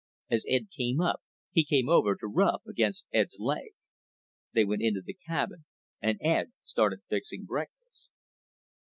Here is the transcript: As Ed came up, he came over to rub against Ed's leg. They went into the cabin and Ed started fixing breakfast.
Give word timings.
As 0.31 0.45
Ed 0.49 0.69
came 0.75 0.99
up, 0.99 1.21
he 1.51 1.63
came 1.63 1.87
over 1.87 2.15
to 2.15 2.25
rub 2.25 2.61
against 2.67 3.05
Ed's 3.13 3.37
leg. 3.39 3.69
They 4.51 4.65
went 4.65 4.81
into 4.81 5.01
the 5.05 5.13
cabin 5.13 5.65
and 6.01 6.17
Ed 6.23 6.53
started 6.63 7.01
fixing 7.07 7.45
breakfast. 7.45 8.09